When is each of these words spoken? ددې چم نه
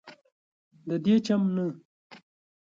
ددې 0.87 1.15
چم 1.25 1.41
نه 1.55 1.65